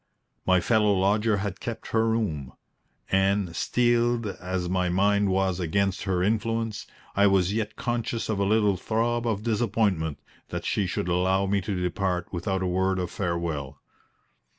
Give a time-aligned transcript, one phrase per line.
[0.47, 2.53] My fellow lodger had kept her room;
[3.11, 8.43] and, steeled as my mind was against her influence, I was yet conscious of a
[8.43, 10.19] little throb of disappointment
[10.49, 13.79] that she should allow me to depart without a word of farewell.